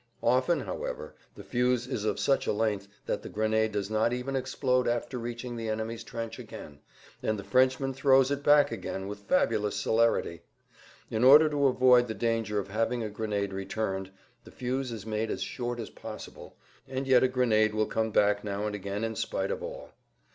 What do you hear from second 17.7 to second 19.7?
will come back now and again in spite of